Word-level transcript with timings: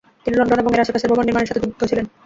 তিনি 0.23 0.35
লন্ডন 0.39 0.59
এবং 0.63 0.71
এর 0.75 0.83
আশেপাশের 0.83 1.09
ভবন 1.11 1.25
নির্মাণের 1.27 1.49
সাথে 1.49 1.63
যুক্ত 1.63 1.81
ছিলেন। 1.89 2.05